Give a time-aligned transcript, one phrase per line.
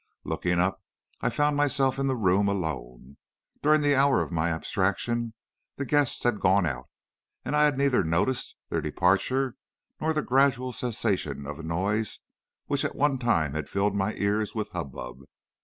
[0.23, 0.81] Looking up,
[1.19, 3.17] I found myself in the room alone.
[3.61, 5.35] During the hour of my abstraction
[5.75, 6.89] the guests had gone out,
[7.45, 9.57] and I had neither noticed their departure
[9.99, 12.17] nor the gradual cessation of the noise
[12.65, 15.19] which at one time had filled my ears with hubbub.